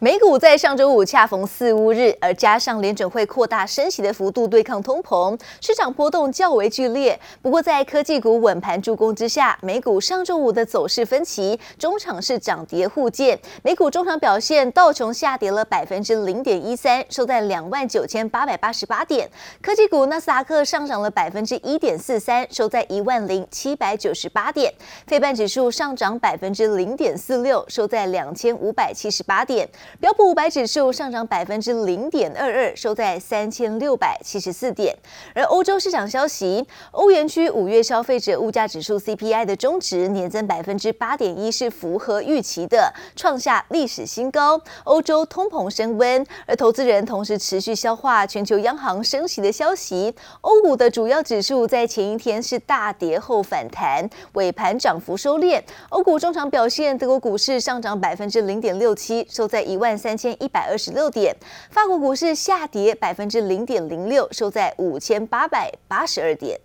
[0.00, 7.18] 美股在上周五恰逢四巫日，而加上联准会扩大升息的幅度对抗通膨，市场波动较为剧烈。
[7.42, 13.36] 不过，在科技股稳盘助攻之下，美股上周五的走势分歧，中场是涨跌互见。
[13.64, 19.26] 美股中场表现，道琼下跌了百分之零点一三，收在两万九千八百八十八点；
[19.60, 24.70] 科技股纳斯达克上涨了百分之一点四三，收在一万零七百九十八点；
[25.08, 29.68] 费半指数上涨百分之零点四六，收在两千五百七十八点。
[30.00, 34.96] 标普五百指数上涨百分之零点二二，收在三千六百七十四点。
[35.34, 44.60] 而欧洲市场消息，欧元区五月消费者物价指数 CPI 的终值年增百分之八点一，是符合预期的，创下历史新高。
[44.84, 50.14] 欧洲通膨升温，而投资人同时持续消化全球央行升息的消息。
[50.42, 55.60] 欧股的主要指数在前一天是大跌后反弹，尾盘涨幅收敛。
[55.88, 61.34] 欧股中场表现，德国股市上涨百分之零点六七，收在一万三千一百二十六点，
[61.70, 66.60] 法国股市下跌百分之零点零六，收在五千八百八十二点。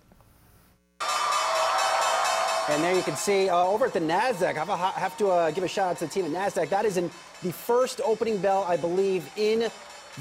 [2.69, 4.57] And there you can see uh, over at the Nasdaq.
[4.57, 6.69] I have to uh, give a shout out to the team at Nasdaq.
[6.69, 7.09] That is in
[7.41, 9.69] the first opening bell, I believe, in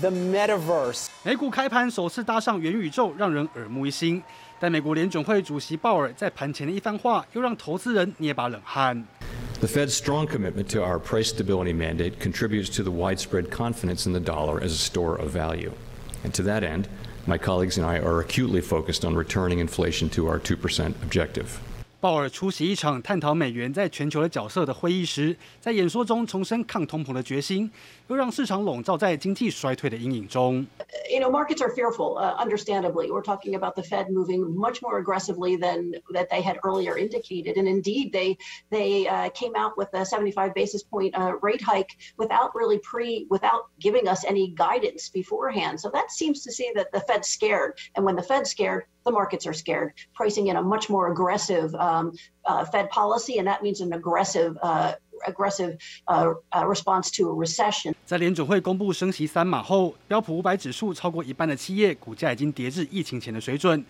[0.01, 1.07] the metaverse.
[1.23, 4.21] 美股开盘首次搭上元宇宙，让人耳目一新。
[4.59, 9.05] 但美国联准会主席鲍尔在盘前的一番话，又让投资人捏把冷汗。
[9.62, 14.20] The Fed's strong commitment to our price stability mandate contributes to the widespread confidence in the
[14.20, 15.72] dollar as a store of value.
[16.24, 16.88] And to that end,
[17.26, 21.60] my colleagues and I are acutely focused on returning inflation to our 2% objective.
[22.00, 27.70] 鲍尔出席一场探讨美元在全球的角色的会议时，在演说中重申抗通膨的决心，
[28.08, 30.66] 又让市场笼罩在经济衰退的阴影中。
[31.13, 33.11] You know, markets are fearful, uh, understandably.
[33.11, 37.59] We're talking about the Fed moving much more aggressively than that they had earlier indicated,
[37.59, 38.39] and indeed, they
[38.71, 43.27] they uh, came out with a 75 basis point uh, rate hike without really pre
[43.29, 45.79] without giving us any guidance beforehand.
[45.79, 49.13] So that seems to say that the Fed's scared, and when the Fed's scared, the
[49.13, 52.13] markets are scared, pricing in a much more aggressive um,
[52.47, 54.57] uh, Fed policy, and that means an aggressive.
[55.27, 57.95] Aggressive uh, uh, response to a recession.
[58.05, 63.85] 在联准会公布升息三码后，标普五百指数超过一半的企业股价已经跌至疫情前的水准。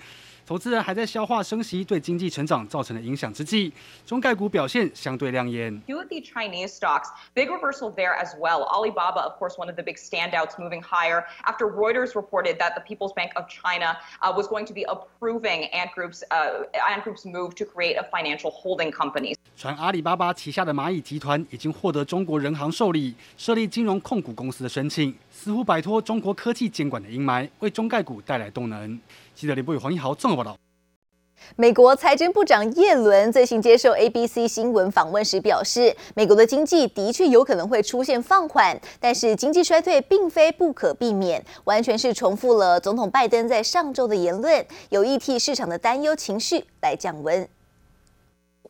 [0.45, 3.73] 投资人还在消化升息对经济成长造成的影响之际，
[4.05, 5.73] 中概股表现相对亮眼。
[5.89, 8.65] Of the Chinese stocks, big reversal there as well.
[8.65, 12.83] Alibaba, of course, one of the big standouts moving higher after Reuters reported that the
[12.83, 17.25] People's Bank of China uh, was going to be approving Ant Group's, uh, Ant Group's
[17.25, 19.37] move to create a financial holding company.
[19.57, 28.99] 传阿里巴巴旗下的蚂蚁集团已经获得中国人行受理设立金融控股公司的申请，似乎摆脱中国科技监管的阴霾，为中概股带来动能。
[29.35, 30.57] 记者李博宇、黄一豪综合报道。
[31.57, 47.49] 美国财政部长耶伦最新接受 ABC 新闻访问时表示，美国的经济的确有可能会出现放缓，但是经济衰退并非不可避免，完全是重复了总统拜登在上周的言论，有意替市场的担忧情绪来降温。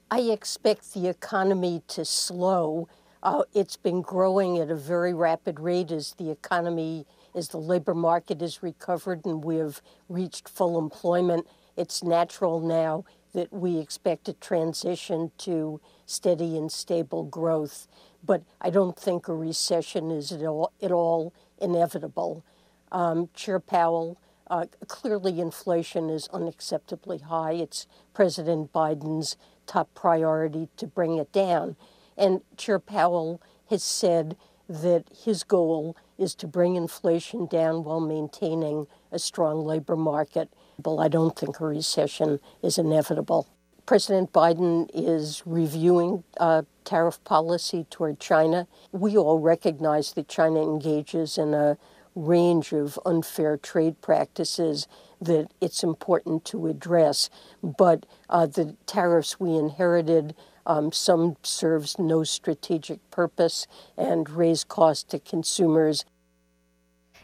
[0.09, 2.87] I expect the economy to slow.
[3.21, 7.05] Uh, it's been growing at a very rapid rate as the economy,
[7.35, 11.47] as the labor market is recovered and we have reached full employment.
[11.77, 17.87] It's natural now that we expect a transition to steady and stable growth.
[18.25, 22.45] But I don't think a recession is at all, at all inevitable.
[22.91, 27.53] Um, Chair Powell, uh, clearly inflation is unacceptably high.
[27.53, 31.77] It's President Biden's top priority to bring it down.
[32.19, 33.41] And Chair Powell
[33.71, 34.37] has said
[34.69, 40.49] that his goal is to bring inflation down while maintaining a strong labor market.
[40.79, 43.49] But I don't think a recession is inevitable.
[43.85, 48.69] President Biden is reviewing uh, tariff policy toward China.
[48.93, 51.77] We all recognize that China engages in a
[52.15, 54.87] range of unfair trade practices
[55.21, 57.31] that it's important to address.
[57.63, 60.35] But uh, the tariffs we inherited,
[60.67, 63.67] um, some serves no strategic purpose
[63.97, 66.05] and raise costs to consumers.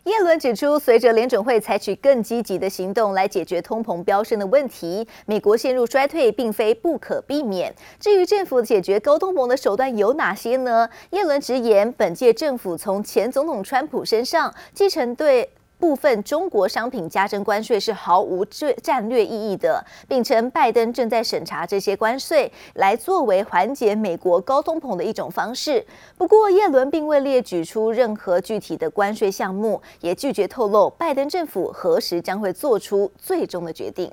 [0.08, 7.74] 耶伦指出，随着联准会采取更积极的行动来解决通膨飙升的问题，美国陷入衰退并非不可避免。
[8.00, 10.88] 至于政府解决高通膨的手段有哪些呢？
[11.10, 15.50] 耶伦直言，本届政府从前总统川普身上继承对。
[15.78, 25.84] 部分中国商品加征关税是毫无战战略意义的，并称拜登正在审查这些关税，来作为缓解美国高通膨的一种方式。
[26.16, 34.12] 不过，耶伦并未列举出任何具体的关税项目，也拒绝透露拜登政府何时将会做出最终的决定。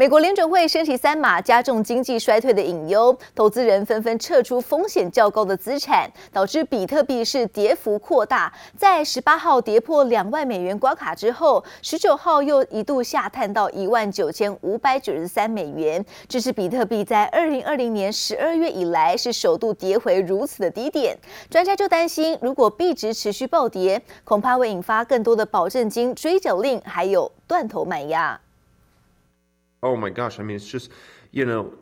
[0.00, 8.50] 美国联准会升息三码，加重经济衰退的隐忧，投资人纷纷撤出风险较高的资产，导致比特币是跌幅扩大。
[8.78, 21.14] 在十八号跌破两万美元关卡之后，十九号又一度下探到一万九千五百九十三美元，这是比特币在二零二零年十二月以来是首度跌回如此的低点。
[21.50, 28.40] 专家就担心，如果币值持续暴跌，恐怕会引发更多的保证金追缴令，还有断头卖压。
[29.82, 30.90] Oh my gosh, I mean, it's just,
[31.30, 31.72] you know,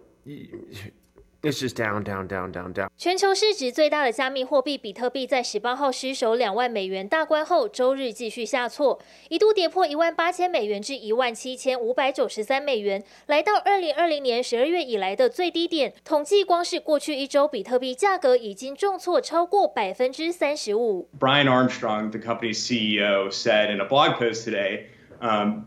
[1.40, 2.88] it's just down, down, down, down, down.
[2.96, 15.94] 全球市值最大的加密货币比特币在十八号失守两万美元大关后，周日继续下挫，一度跌破一万八千美元至一万七千五百九十三美元，来到二零二零年十二月以来的最低点。
[16.04, 21.08] 统计光是过去一周，比特币价格已经重挫超过百分之三十五。
[21.18, 24.86] Brian Armstrong, the company's CEO, said in a blog post today,
[25.20, 25.66] um,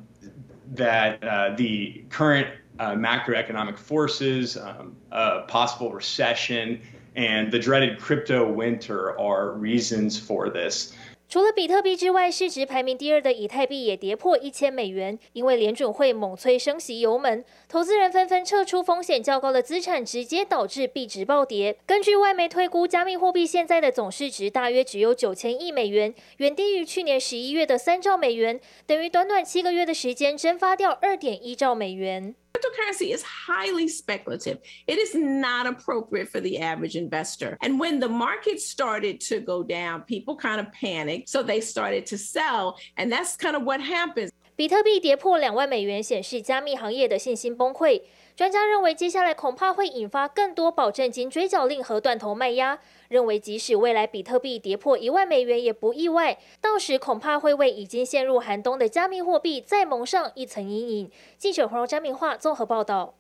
[0.71, 2.47] that uh, the current
[2.79, 6.81] uh, macroeconomic forces, um, a possible recession,
[7.15, 10.93] and the dreaded crypto winter are reasons for this.
[11.31, 21.77] 除了比特币之外，市值排名第二的以太币也跌破一千美元，因为联准会猛催升息油门，投资人纷纷撤出风险较高的资产，直接导致币值暴跌。
[21.85, 32.35] 根据外媒推估，加密货币现在的总市值大约只有九千亿美元，远低于去年十一月的三兆美元，等于短短七个月的时间蒸发掉二点一兆美元。
[32.60, 34.58] Cryptocurrency is highly speculative.
[34.86, 37.58] It is not appropriate for the average investor.
[37.60, 42.06] And when the market started to go down, people kind of panicked, so they started
[42.06, 44.30] to sell, and that's kind of what happens.
[44.56, 48.00] 比特币跌破两万美元，显示加密行业的信心崩溃。
[48.41, 52.79] 专家认为，接下来恐怕会引发更多保证金追缴令和断头卖压。
[53.07, 61.11] 认为，即使未来比特币跌破一万美元也不意外，到时恐怕会为已经陷入寒冬的加密货币再蒙上一层阴影。
[61.37, 63.13] 记者黄柔张明化综合报道。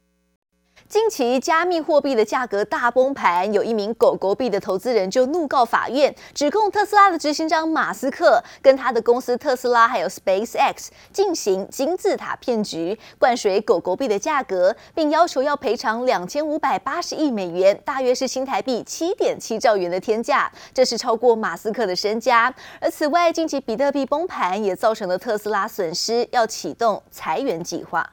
[0.89, 22.53] 近期加密货币的价格大崩盘，有一名狗狗币的投资人就怒告法院，指控特斯拉的执行长马斯克跟他的公司特斯拉还有 SpaceX 进行金字塔骗局，灌水狗狗币的价格，并要求要赔偿两千五百八十亿美元，大约是新台币七点七兆元的天价，这是超过马斯克的身家。
[22.81, 28.07] 而此外，近期比特币崩盘也造成了特斯拉损失，要启动裁员计划。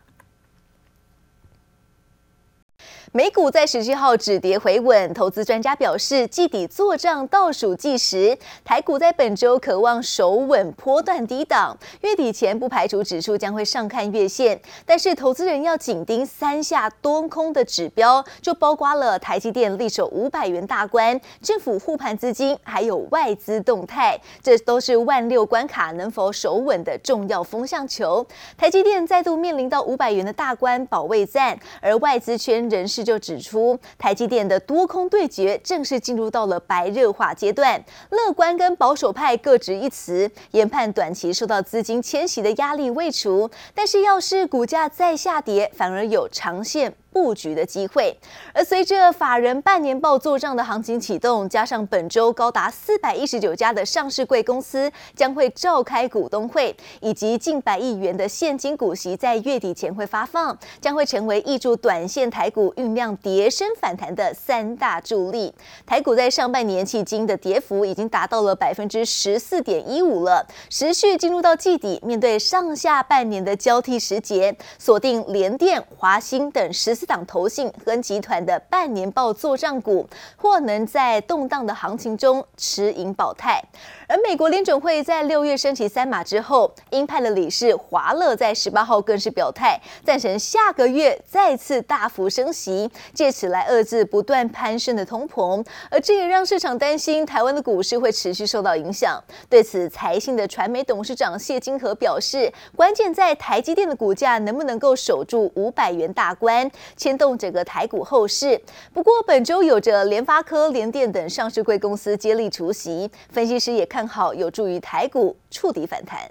[3.13, 28.27] 美股在十七号止跌回稳，投资专家表示，季底做账倒数计时，台股在本周渴望守稳波段低档，月底前不排除指数将会上看月线，但是投资人要紧盯三下多空的指标，就包括了台积电力守五百元大关、政府护盘资金，还有外资动态，这都是万六关卡能否守稳的重要风向球。
[28.59, 32.98] 台积电再度面临到五百元的大关保卫战，而外资圈人士。
[33.03, 46.95] 就指出，台积电的多空对决正式进入到了白热化阶段，乐观跟保守派各执一词，研判短期受到资金迁徙的压力未除，但是要是股价再下跌，反而有长线。
[47.11, 48.17] 布局的机会，
[48.53, 65.55] 而随着法人半年报做账的行情启动，加上本周高达四百一十九家的上市柜公司将会召开股东会，以及近百亿元的现金股息在月底前会发放，将会成为挹注短线台股酝酿跌升反弹的三大助力。
[65.87, 76.98] 台股在上半年迄今的跌幅已经达到了百分之十四点一五了，持续进入到季底，面对上下半年的交替时节，锁定联电、华兴等十。
[76.99, 80.05] 四档投信跟集团的半年报作帐股，
[80.37, 83.63] 或能在动荡的行情中持盈保泰。
[84.09, 95.65] 而美国联准会在六月升息三码之后，鹰派的理事华勒在十八号更是表态，赞成下个月再次大幅升息，借此来遏制不断攀升的通膨。
[95.89, 99.23] 而这也让市场担心台湾的股市会持续受到影响。
[99.49, 106.69] 对此，财信的传媒董事长谢金河表示，关键在台积电的股价能不能够守住五百元大关。
[106.97, 108.61] 牵动整个台股后市。
[108.93, 116.31] 不过本周有着联发科、联电等上市贵公司接力出席，分析师也看好有助于台股触底反弹。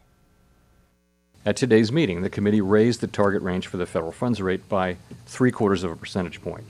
[1.45, 4.97] At today's meeting, the committee raised the target range for the federal funds rate by
[5.25, 6.63] three quarters of a percentage point,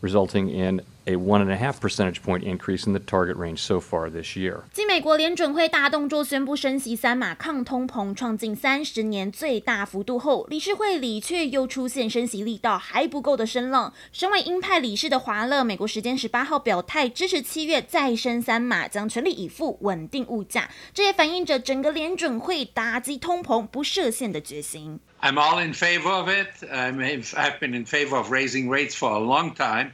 [0.00, 3.80] resulting in a one and a half percentage point increase in the target range so
[3.80, 4.60] far this year.
[4.72, 13.92] 继美国联准会大动作宣布升息三码抗通膨，创近三十年最大幅度后，理事会里却又出现升息力道还不够的声浪。
[14.12, 20.68] 身为鹰派理事的华勒，美国时间十八号表态支持七月再升三码，将全力以赴稳定物价。
[20.92, 25.00] 这也反映着整个联准会打击通膨不设限的决心。
[25.20, 26.62] I'm all in favor of it.
[26.70, 26.98] I'm,
[27.34, 29.92] I've been in favor of raising rates for a long time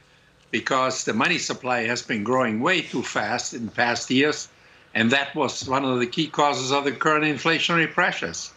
[0.51, 4.47] because the money supply has been growing way too fast in past years,
[4.93, 8.51] and that was one of the key causes of the current inflationary pressures.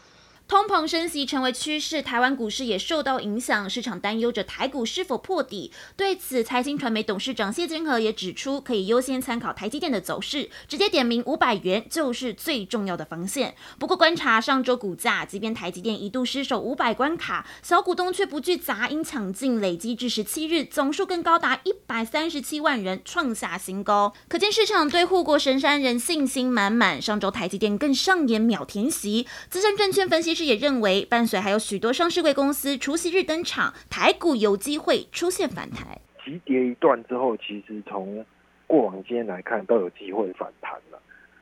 [0.49, 5.71] 通膨升息成为趋势，台湾股市也受到影响，市场担忧着台股是否破底。
[5.95, 13.55] 对此，财经传媒董事长谢金河也指出，可以优先参考台积电的走势，直接点名五百元就是最重要的防线。
[13.79, 24.15] 不过，观察上周股价，即便台积电一度失守五百关卡，小股东却不惧杂音抢进，累积至十七日总数更高达一百三十七万人，创下新高。
[24.29, 27.03] 可见市场对护国神山人信心满满。
[27.03, 30.38] 上周台积电更上演秒填席，资深证券分析。
[30.45, 36.01] 也认为，伴随还有许多上市柜公司除夕日登场，台股有机会出现反弹。
[36.25, 38.25] 急跌一段之后，其实从
[38.67, 41.01] 过往经验来看，都有机会反弹了。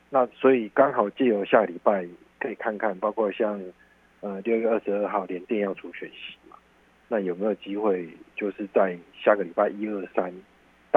[0.09, 2.07] 那所以刚好借由下礼拜
[2.39, 3.61] 可以看看，包括像
[4.21, 6.55] 呃六月二十二号联电要出权息嘛，
[7.07, 10.33] 那有没有机会就是在下个礼拜一二三？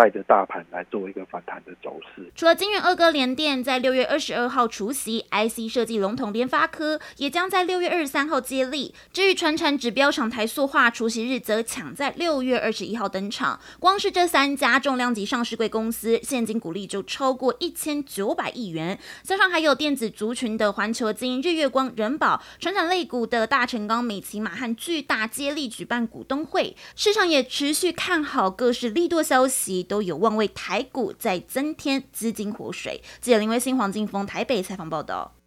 [0.01, 2.33] 带着大盘来做一个反弹的走势。
[2.35, 8.95] 除了晶圆二哥联电在六月二十二号除夕，IC 设计龙头联发科也将在六月二十三号接力。
[9.13, 13.61] 至于传产指标厂台塑化除夕日则抢在六月二十一号登场。
[13.79, 18.99] 光是这三家重量级上市柜公司，现金股利就超过一千九百亿元。
[19.23, 29.87] 加上还有电子族群的环球晶、日月光、人保，传产类股的大成钢、美琪马和巨大接力举办股东会，市场也持续看好各式利多消息。
[29.91, 33.03] 都有望为台股再增添资金活水。
[33.21, 35.40] 记者林威新、黄金峰台北采访报道。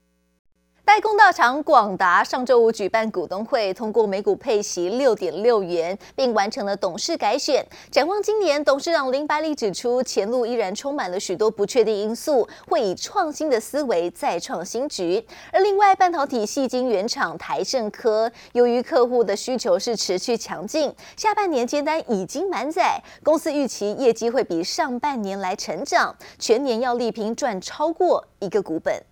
[0.93, 7.65] 代工大厂广达上周五举办股东会，通过每股配息六点六元，并完成了董事改选。
[7.89, 15.25] 展望今年，董事长林百里指出，前路依然充满了许多不确定因素，会以创新的思维再创新局。
[15.51, 29.03] 而另外，半导体矽晶圆厂台盛科，由于客户的需求是持续强劲，下半年接单已经满载，公司预期业绩会比上半年来成长，全年要力拼赚超过一个股本。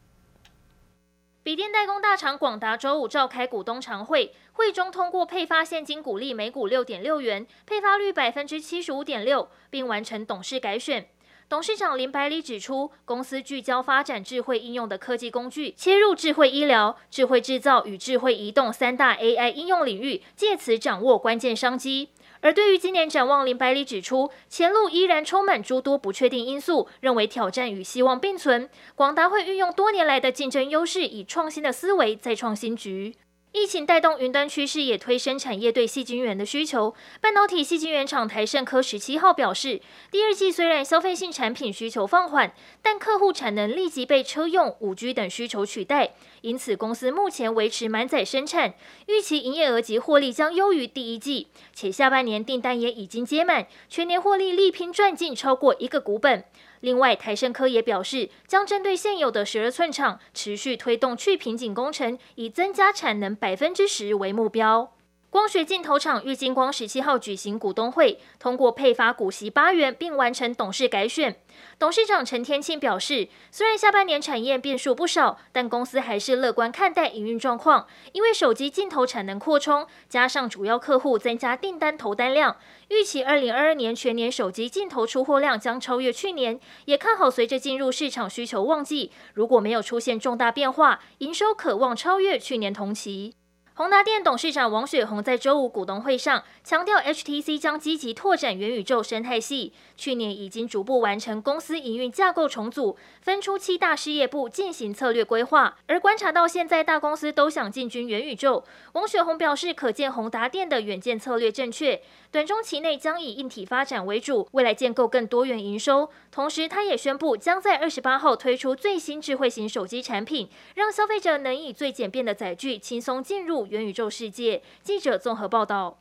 [1.43, 11.09] 笔电代工大厂广达周五召开股东常会，会中通过配发现金股利每股六点六元，配发率百分之七十五点六，并完成董事改选。
[11.49, 22.09] 董事长林百里指出，公司聚焦发展智慧应用的科技工具，切入智慧医疗、智慧制造与智慧移动三大 AI 应用领域，借此掌握关键商机。
[22.41, 28.69] 而对于今年展望，林百里指出，前路依然充满诸多不确定因素，认为挑战与希望并存。
[28.95, 33.15] 广达会运用多年来的竞争优势，以创新的思维再创新局。
[33.53, 36.95] 疫情带动云端趋势，也推升产业对细晶圆的需求。
[37.19, 48.73] 半导体细晶圆厂台盛科十七号表示，第二季虽然消费性产品需求放缓，但客户产能立即被车用、五 G 等需求取代，因此公司目前维持满载生产，
[49.07, 56.45] 预期营业额及获利将优于第一季，且下半年订单也已经接满，全年获利力拼赚进超过一个股本。
[56.81, 64.91] 另外，台盛科也表示，将针对现有的十二寸厂，持续推动去瓶颈工程，以增加产能百分之十为目标。
[65.31, 71.37] 光学镜头厂玉晶光十七号举行股东会，通过配发股息八元，并完成董事改选。
[71.79, 82.57] 董事长陈天庆表示，虽然下半年产业变数不少，但公司还是乐观看待营运状况，因为手机镜头产能扩充，加上主要客户增加订单投单量，
[82.89, 93.35] 预期二零二二年全年手机镜头出货量将超越去年，也看好随着进入市场需求旺季，如果没有出现重大变化，营收可望超越去年同期。
[93.81, 99.73] 宏达电董事长王雪红在周五股东会上强调，HTC 将积极拓展元宇宙生态系。
[99.97, 105.75] 去年已经逐步完成公司营运架构重组，分出七大事业部进行策略规划。
[105.87, 116.07] 而观察到现在大公司都想进军元宇宙，王雪红表示，可见宏达电的远见策略正确，短中期内将以硬体发展为主，未来建构更多元营收。
[116.29, 124.61] 同时，他也宣布将在二十八号推出最新智慧型手机产品，让消费者能以最简便的载具轻松进入元宇宙世界。
[124.83, 126.00] 记者综合报道。